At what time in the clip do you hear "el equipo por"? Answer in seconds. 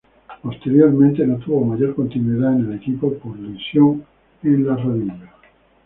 2.61-3.37